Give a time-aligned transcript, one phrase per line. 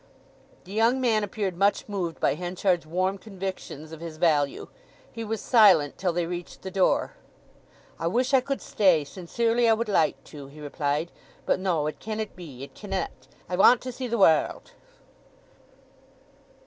[0.63, 4.67] The young man appeared much moved by Henchard's warm convictions of his value.
[5.11, 7.13] He was silent till they reached the door.
[7.99, 11.11] "I wish I could stay—sincerely I would like to," he replied.
[11.45, 12.63] "But no—it cannet be!
[12.63, 13.27] it cannet!
[13.47, 14.71] I want to see the warrld."